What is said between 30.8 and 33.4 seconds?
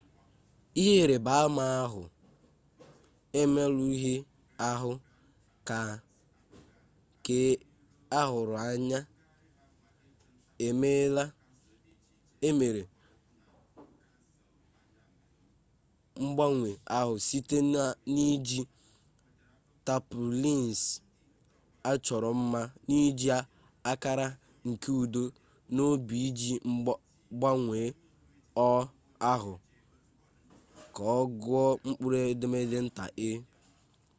ka ọ gụọ mkpụrụedemede nta e